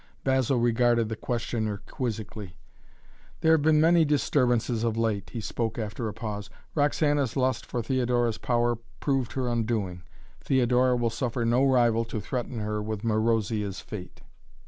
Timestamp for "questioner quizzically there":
1.15-3.51